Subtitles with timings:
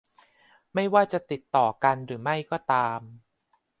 [0.73, 2.99] ไม่ว่าจะติดต่อกันหรือไม่ก็ตาม